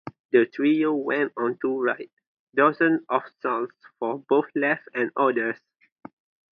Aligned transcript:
The 0.31 0.47
trio 0.47 0.95
went 0.95 1.31
on 1.37 1.59
to 1.59 1.79
write 1.79 2.09
dozens 2.55 3.01
of 3.07 3.21
songs 3.39 3.69
for 3.99 4.17
both 4.17 4.47
Leff 4.55 4.79
and 4.95 5.11
others. 5.15 5.59